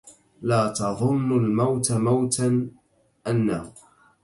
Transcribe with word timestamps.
لا 0.49 0.61
تظنوا 0.73 1.39
الموت 1.39 1.91
موتا 1.91 2.67
أنه 3.27 3.73